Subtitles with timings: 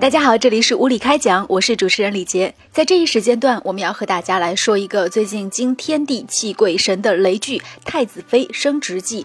[0.00, 2.54] 大家好，这里是无理开讲，我是主持人李杰。
[2.72, 9.24] 在这一时间段，我们要和大家来说一个最近惊天地泣鬼神的雷剧《太子妃升职记》。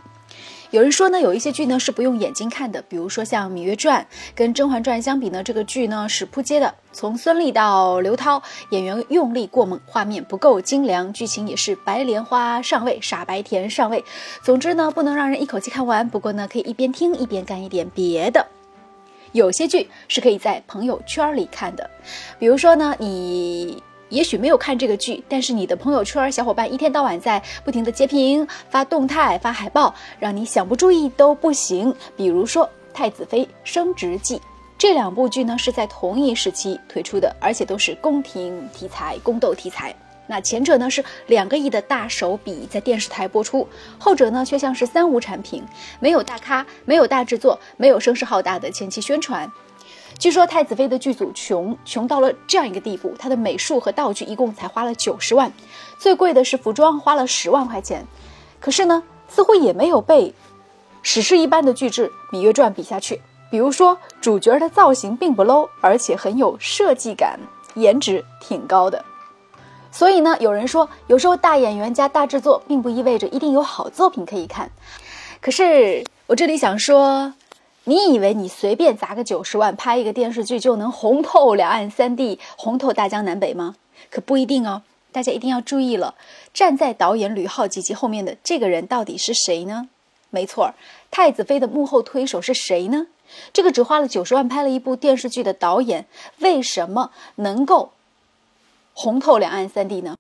[0.72, 6.76] 有人说呢，有一些剧呢是不用眼睛看的，比如说像《芈月传》跟《甄嬛传》相比呢，这个剧呢是扑街的。
[6.92, 14.04] 从孙俪到刘涛，演员用力过猛，画面不够精良，剧情也是白莲花上位，傻白甜上位。
[14.44, 16.10] 总之呢，不能让人一口气看完。
[16.10, 18.46] 不过呢，可以一边听一边干一点别的。
[19.36, 21.90] 有些剧是可以在朋友圈里看的，
[22.40, 31.94] 比如说呢，你也许没有看这个剧，但是你的朋友圈小伙伴一天到晚在不停的截屏、发动态、发海报，让你想不注意都不行。
[32.16, 34.38] 比如说《太子妃升职记》，
[34.78, 39.94] 这两部剧呢是在同一时期推出的，而且都是宫廷题材、宫斗题材。
[40.28, 45.64] 那前者呢是两个亿的大手笔在电视台播出，后者呢却像是三无产品，
[46.00, 49.52] 没有大咖，没有大制作，没有声势浩大的前期宣传。
[50.18, 55.52] 据说太子妃的剧组穷穷到了这样一个地步，它的美术和道具一共才花了九十万，
[56.00, 58.06] 最贵的是服装花了十万块钱。
[58.60, 60.34] 可是呢，似乎也没有被
[61.02, 63.22] 史诗一般的巨制《芈月传》比下去。
[63.52, 67.40] 比如说主角的造型并不 low，而且很有设计感，
[67.76, 69.04] 颜值挺高的。
[69.96, 74.70] 所以呢，有人说，有时候大演员加大制作，并不意味着一定有好作品可以看。
[75.40, 77.34] 可是我这里想说，
[77.86, 83.76] 你以为你随便砸个九十万拍一个电视剧就能红透两岸三地、红透大江南北吗？
[84.12, 84.82] 可不一定哦。
[85.14, 86.16] 大家一定要注意了，
[86.54, 89.88] 站在导演吕浩及其后面的这个人到底是谁呢？
[90.30, 90.74] 没错，
[91.10, 93.08] 太子妃的幕后推手是谁呢？
[93.54, 96.06] 这个只花了九十万拍了一部电视剧的导演，
[96.40, 97.92] 为什么能够？
[98.98, 100.16] 红透两岸三地呢？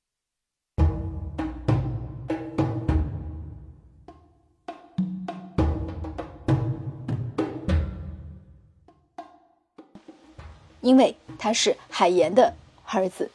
[10.81, 12.53] 因为他是海岩的
[12.85, 13.31] 儿子。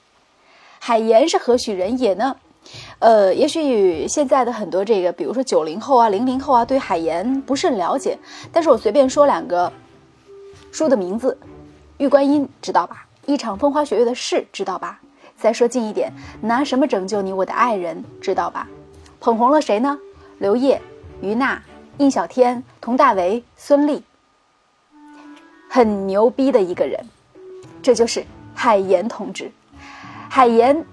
[0.79, 2.37] 海岩是何许人也呢？
[2.99, 8.19] 呃，也许现在的很多这个，比如说九零后啊、零零后啊，对海岩不甚了解。
[8.53, 9.73] 但是我随便说两个
[10.71, 11.39] 书的名字：
[11.97, 13.07] 《玉观音》知道吧？
[13.33, 15.01] 《一场风花雪月的事》知道吧？
[15.41, 16.13] 再说近一点，
[16.43, 18.69] 拿什么拯救你，我的爱人，知道吧？
[19.19, 19.99] 捧红了谁呢？
[20.39, 20.81] 刘烨、
[21.23, 21.61] 于娜、
[21.97, 24.03] 印小天、佟大为、孙俪，
[25.69, 27.01] 很牛逼的一个人。
[27.81, 28.23] 这就是
[28.55, 29.51] 海岩同志。
[30.29, 30.85] 海岩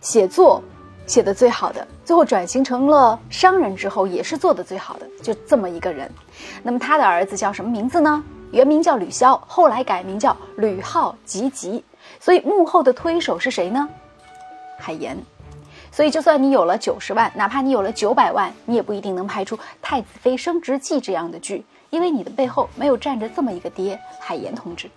[0.00, 0.62] 写作
[1.06, 6.10] 写的最好的，最后转型成了商人之后，也是做的最好的，就这么一个人。
[6.62, 8.24] 那么他的儿子叫什么名字呢？
[8.52, 11.84] 原名叫吕潇，后来改名叫吕浩吉吉。
[12.20, 13.88] 所以幕后的推手是谁呢？
[14.78, 15.16] 海岩。
[15.92, 24.90] 所以就算你有了九十万，哪怕你有了九百万，你也不一定能拍出《太子妃升职记》这样的剧，因为你的背后没有站着这么一个爹——海岩同志。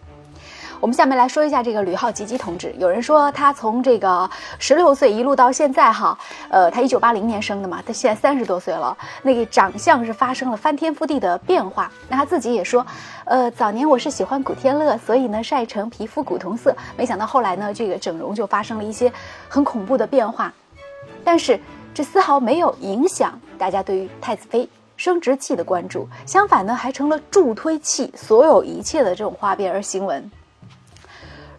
[0.81, 2.73] 我们下面来说一下这个吕浩吉吉同志。
[2.77, 4.29] 有人说他从这个
[4.59, 6.17] 十六岁一路到现在，哈，
[6.49, 11.91] 呃，他一九八零年生的嘛，他现在三十多岁了，那个长相是发生了翻天覆地的变化。
[12.07, 12.85] 那他自己也说，
[13.25, 19.11] 呃，早年我是喜欢古天乐，所以呢晒成皮肤古铜色，没想到后来呢这个整容就发生了一些
[19.49, 20.53] 很恐怖的变化。
[21.25, 21.59] 但是
[21.93, 30.31] 这丝毫没有影响大家对于太子妃生殖器的关注，相反呢还成了助推器，所有一切的这种花边儿新闻。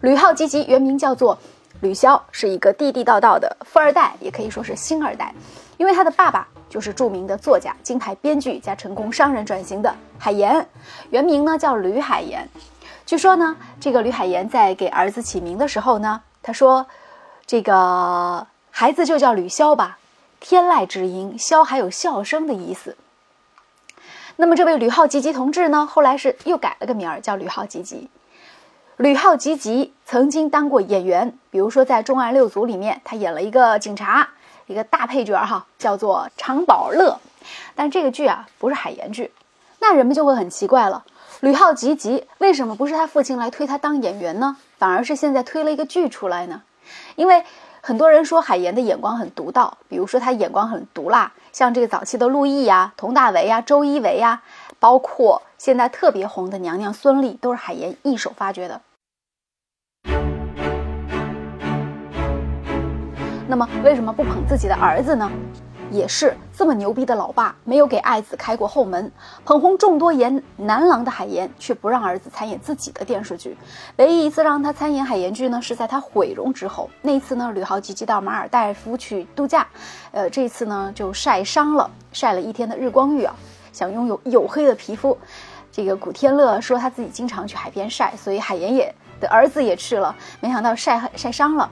[0.01, 1.37] 吕浩吉吉原名叫做
[1.81, 5.31] 吕潇，是一个地地道道的富二代，也可以说是星二代，
[5.77, 10.67] 因为他的爸爸就是著名的作家、金牌编剧加成功商人转型的海岩，
[11.11, 12.49] 原名呢叫吕海岩。
[13.05, 16.87] 据说呢，这个吕海岩在给儿子起名的时候呢，他说
[17.45, 19.99] ：“这个孩子就叫吕潇吧，
[20.39, 22.97] 天籁之音，潇还有笑声的意思。”
[24.37, 28.09] 那么这位吕浩吉吉同志呢，后来是又改了个名儿，叫吕浩吉吉。
[29.01, 34.29] 吕浩吉吉曾经当过演员，比如说在《重案六组》里面，他演了一个警察，
[34.67, 37.19] 一个大配角哈，叫做常宝乐。
[37.73, 39.31] 但这个剧啊不是海岩剧，
[39.79, 41.03] 那人们就会很奇怪了：
[41.39, 44.55] 吕浩吉吉为什么不是他父亲来推他当演员呢？
[44.77, 46.61] 反而是现在推了一个剧出来呢？
[47.15, 47.43] 因为
[47.81, 54.43] 很多人说海岩的眼光很独到，比如说他眼光很毒辣，像这个早期的陆毅呀、佟大为呀、周一围呀，
[54.79, 58.79] 包括现在特别红的娘娘孙俪，都是海岩一手发掘的。
[63.51, 65.29] 那么为什么不捧自己的儿子呢？
[65.91, 69.11] 也是这么牛逼的老爸，没有给爱子开过后门，
[69.43, 73.57] 捧红众多演男郎的海岩，却不让儿子参演自己的电视剧。
[73.97, 76.89] 唯一一次让他参演海岩剧呢，是在他毁容之后。
[77.01, 79.67] 那次呢，吕豪吉吉到马尔代夫去度假，
[80.11, 83.35] 呃，这次呢就晒伤了，晒了一天的日光浴啊，
[83.73, 85.17] 想拥有黝黑的皮肤。
[85.73, 91.69] 这个古天乐说他自己经常去海边晒，所以海岩也的儿子也去了，没想到晒晒伤了。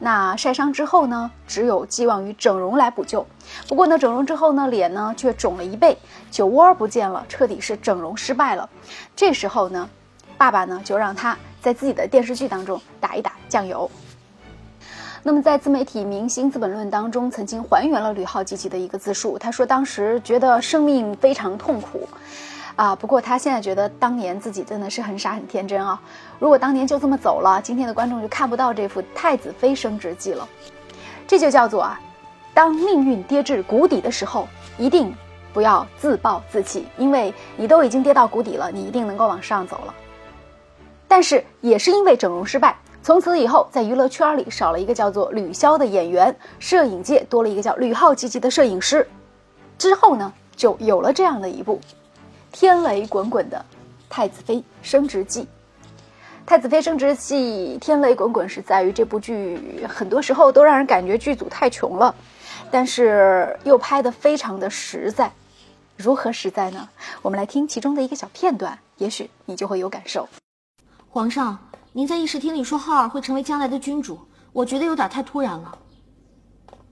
[0.00, 3.26] 那晒伤之后呢，只有寄望于整容来补救。
[3.68, 5.96] 不过呢，整容之后呢，脸呢却肿了一倍，
[6.30, 8.68] 酒窝不见了，彻底是整容失败了。
[9.16, 9.88] 这时候呢，
[10.36, 13.90] 爸爸呢就让他在自己的电视剧当中打一打酱油。
[15.24, 19.36] 那么在自媒体《明星资本论》当中，曾经还原了吕浩积极的一个自述。
[19.36, 22.08] 他说当时觉得生命非常痛苦。
[22.78, 26.00] 啊，不过他现在觉得当年自己真的是很傻很天真啊！
[26.38, 30.48] 如果当年就这么走了，今天的观众就看不到这幅太子妃升职记了。
[31.26, 32.00] 这就叫做啊，
[32.54, 34.46] 当命运跌至谷底的时候，
[34.78, 35.12] 一定
[35.52, 39.92] 不要自暴自弃，因为你都已经跌到谷底了，你一定能够往上走了。
[41.08, 49.04] 但是也是因为整容失败，从此以后在娱乐圈里少了一个叫做吕潇的演员，摄影界多了一个叫吕浩积极的摄影师。
[49.76, 51.80] 之后呢，就有了这样的一部。
[52.50, 53.58] 天雷滚滚的
[54.08, 55.40] 《太子妃升职记》，
[56.46, 62.14] 《太子妃升职记》天雷滚滚是在于这部剧很多时候都让人感觉剧组太穷了，
[62.70, 65.30] 但是又拍的非常的实在。
[65.96, 66.88] 如何实在呢？
[67.22, 70.28] 我们来听其中的一个小片段，也许你就会有感受。
[71.08, 71.58] 皇上，
[71.92, 74.18] 您在议事厅里说浩儿会成为将来的君主，
[74.52, 75.76] 我觉得有点太突然了。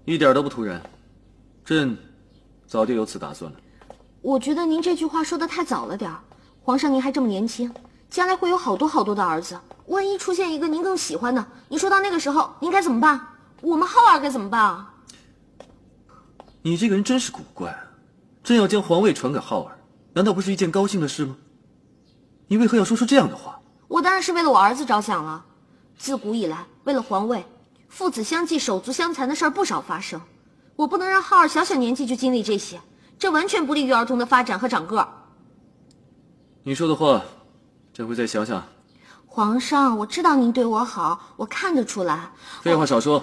[0.05, 0.83] 一点都不突然，
[1.65, 1.97] 朕
[2.67, 3.59] 早就有此打算了。
[4.27, 6.19] 我觉得您这句话说的太早了点儿，
[6.61, 7.73] 皇上您还这么年轻，
[8.11, 9.57] 将来会有好多好多的儿子，
[9.87, 13.21] 万一出现一个您更喜欢的，你说到那个时候您该怎么办？
[13.61, 14.93] 我们浩儿该怎么办啊？
[16.63, 17.73] 你这个人真是古怪，
[18.43, 19.79] 朕要将皇位传给浩儿，
[20.13, 21.37] 难道不是一件高兴的事吗？
[22.49, 23.61] 你为何要说出这样的话？
[23.87, 25.45] 我当然是为了我儿子着想了。
[25.97, 27.47] 自古以来，为了皇位，
[27.89, 30.21] 父子相继、手足相残的事儿不少发生，
[30.75, 32.81] 我不能让浩儿小小年纪就经历这些。
[33.19, 35.09] 这完全不利于儿童的发展和长个儿。
[36.63, 37.23] 你说的话，
[37.93, 38.63] 朕会再想想。
[39.27, 42.31] 皇上，我知道您对我好，我看得出来。
[42.63, 43.23] 废话少说。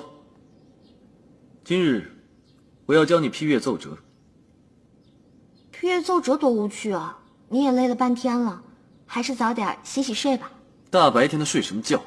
[1.64, 2.12] 今日
[2.86, 3.98] 我要教你批阅奏折。
[5.72, 7.18] 批阅奏折多无趣啊！
[7.50, 8.62] 你也累了半天了，
[9.06, 10.50] 还是早点洗洗睡吧。
[10.90, 12.00] 大白天的睡什么觉？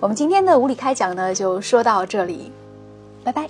[0.00, 2.50] 我们今天的无理开讲呢，就说到这里。
[3.22, 3.48] 拜拜。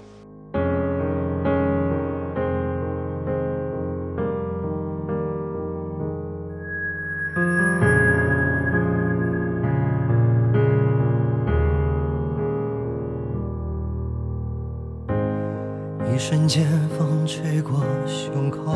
[16.13, 16.67] 一瞬间，
[16.99, 18.75] 风吹过胸口，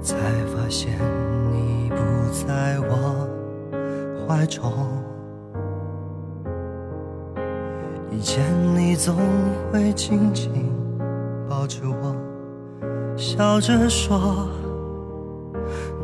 [0.00, 0.16] 才
[0.46, 0.92] 发现
[1.50, 1.96] 你不
[2.30, 3.26] 在我
[4.28, 4.70] 怀中。
[8.22, 8.40] 以前
[8.76, 9.16] 你总
[9.72, 10.48] 会紧紧
[11.50, 12.14] 抱着我，
[13.16, 14.48] 笑着说，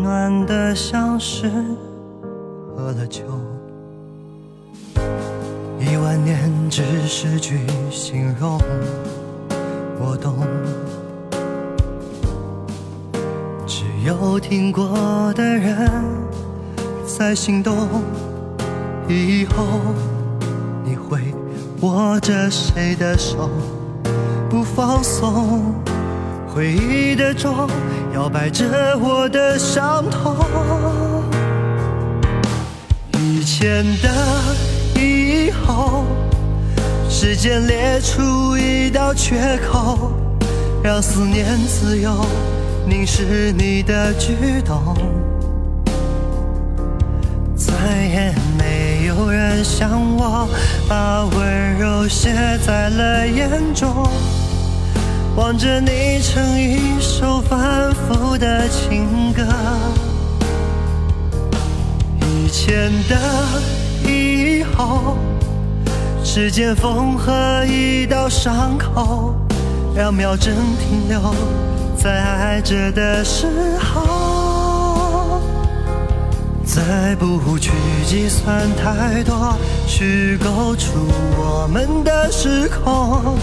[0.00, 1.48] 暖得像是
[2.74, 3.22] 喝了酒。
[5.78, 8.58] 一万年只是句形容，
[10.00, 10.44] 我懂。
[13.64, 15.88] 只有听过的人
[17.06, 17.76] 才心动，
[19.06, 19.64] 以后。
[21.80, 23.48] 握着谁的手
[24.50, 25.74] 不放松，
[26.52, 27.68] 回忆的钟
[28.12, 30.34] 摇摆着我的伤痛。
[33.12, 34.08] 以前的
[35.00, 36.04] 以后，
[37.08, 40.12] 时间裂出一道缺口，
[40.82, 42.26] 让思念自由
[42.88, 44.96] 凝视你的举动，
[47.54, 47.72] 再
[48.04, 48.34] 也
[49.28, 50.48] 有人像我。
[50.88, 52.32] 把温柔写
[52.64, 54.08] 在了眼中，
[55.36, 59.42] 望着你成一首反复的情歌。
[62.22, 65.18] 以前的以后，
[66.24, 69.34] 时间缝合一道伤口，
[69.94, 71.34] 两秒针停留
[72.02, 73.46] 在爱着的时
[73.78, 74.37] 候，
[77.08, 77.70] 再不去
[78.04, 79.56] 计算太多。
[79.86, 80.92] 虚构出
[81.38, 83.34] 我们的时空，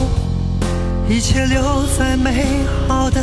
[1.09, 3.19] 一切留在美好的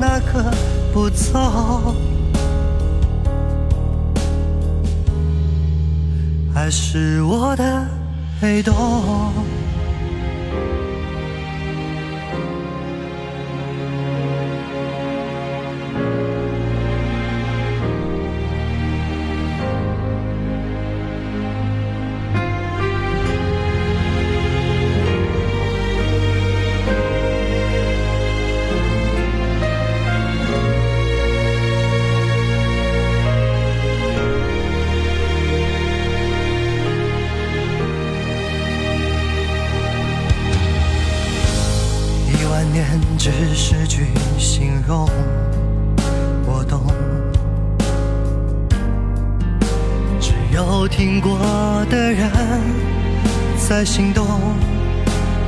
[0.00, 0.50] 那个
[0.94, 1.94] 步骤。
[6.54, 7.86] 爱是我的
[8.40, 8.72] 黑洞。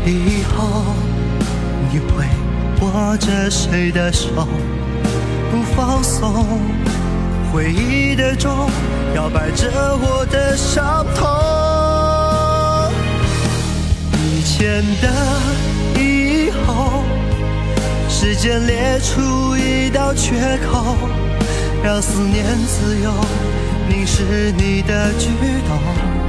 [0.06, 0.84] 以后，
[1.90, 2.26] 你会
[2.80, 4.28] 握着谁的手
[5.50, 6.60] 不放松？
[7.52, 8.68] 回忆的钟
[9.14, 11.24] 摇摆着我的伤痛。
[14.12, 15.08] 以前的
[16.00, 17.02] 以后，
[18.08, 20.96] 时间裂出一道缺口，
[21.82, 23.10] 让思念自由
[23.88, 25.28] 凝视你的举
[25.68, 26.23] 动。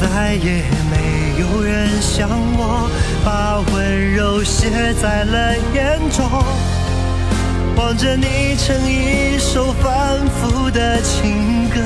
[0.00, 2.26] 再也没有人像
[2.56, 2.88] 我，
[3.22, 6.26] 把温柔写在了眼中，
[7.76, 11.80] 望着你成一首反复的情歌。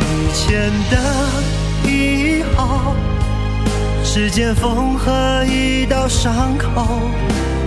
[0.00, 0.96] 以前的
[1.90, 2.94] 以后，
[4.02, 6.88] 时间缝合一道伤口，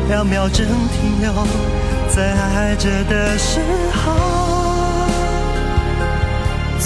[0.10, 1.32] 两秒针停留
[2.10, 3.60] 在爱着的时
[3.94, 4.37] 候。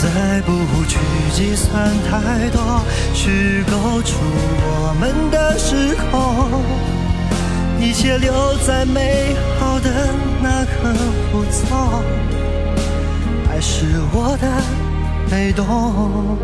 [0.01, 0.51] 再不
[0.87, 0.97] 去
[1.31, 2.81] 计算太多，
[3.13, 4.17] 虚构出
[4.63, 6.59] 我们的时空，
[7.79, 8.33] 一切留
[8.65, 10.09] 在美好的
[10.41, 10.91] 那刻
[11.31, 12.01] 不走，
[13.51, 14.47] 爱是我的
[15.29, 16.35] 被动。